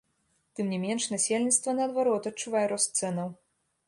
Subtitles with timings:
[0.59, 3.29] Тым не менш, насельніцтва, наадварот, адчувае рост цэнаў.